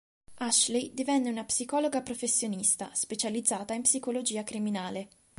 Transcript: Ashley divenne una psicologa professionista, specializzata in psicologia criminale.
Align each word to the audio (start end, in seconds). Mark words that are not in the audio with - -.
Ashley 0.39 0.95
divenne 0.95 1.29
una 1.29 1.43
psicologa 1.43 2.01
professionista, 2.01 2.89
specializzata 2.91 3.75
in 3.75 3.83
psicologia 3.83 4.43
criminale. 4.43 5.09